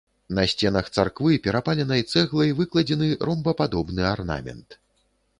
На 0.35 0.43
сценах 0.51 0.87
царквы 0.97 1.33
перапаленай 1.47 2.01
цэглай 2.13 2.53
выкладзены 2.61 3.09
ромбападобны 3.27 4.07
арнамент. 4.13 4.79